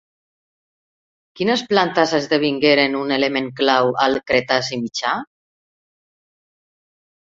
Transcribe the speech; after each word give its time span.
Quines 1.39 1.63
plantes 1.73 2.15
esdevingueren 2.21 2.97
un 3.03 3.15
element 3.21 3.53
clau 3.63 3.95
al 4.09 4.21
Cretaci 4.33 4.85
mitjà? 4.85 5.17